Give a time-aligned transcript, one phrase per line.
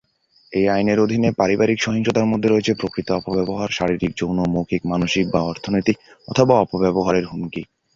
[0.53, 5.95] এই আইনের অধীনে পারিবারিক সহিংসতার মধ্যে রয়েছে প্রকৃত অপব্যবহার, শারীরিক, যৌন, মৌখিক, মানসিক বা অর্থনৈতিক
[6.27, 7.61] অথবা অপব্যবহারের হুমকি।